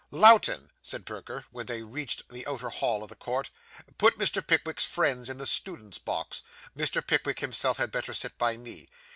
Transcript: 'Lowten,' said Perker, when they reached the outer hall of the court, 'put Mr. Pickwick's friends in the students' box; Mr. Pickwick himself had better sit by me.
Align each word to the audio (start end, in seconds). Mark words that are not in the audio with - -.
'Lowten,' 0.09 0.71
said 0.81 1.05
Perker, 1.05 1.45
when 1.51 1.67
they 1.67 1.83
reached 1.83 2.27
the 2.29 2.47
outer 2.47 2.69
hall 2.69 3.03
of 3.03 3.09
the 3.09 3.15
court, 3.15 3.51
'put 3.99 4.17
Mr. 4.17 4.41
Pickwick's 4.41 4.83
friends 4.83 5.29
in 5.29 5.37
the 5.37 5.45
students' 5.45 5.99
box; 5.99 6.41
Mr. 6.75 7.05
Pickwick 7.05 7.39
himself 7.39 7.77
had 7.77 7.91
better 7.91 8.11
sit 8.15 8.35
by 8.39 8.57
me. 8.57 8.87